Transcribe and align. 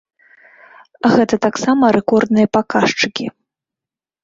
Гэта 1.17 1.35
таксама 1.45 1.93
рэкордныя 1.97 2.51
паказчыкі. 2.59 3.25